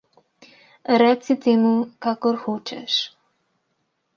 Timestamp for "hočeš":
2.47-2.93